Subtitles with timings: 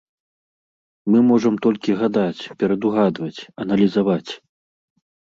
[1.15, 4.31] Мы можам толькі гадаць, перадугадваць, аналізаваць.